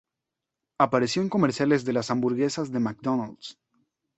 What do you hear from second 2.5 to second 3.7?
de McDonald's.